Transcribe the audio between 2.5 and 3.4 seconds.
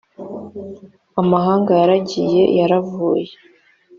yavuye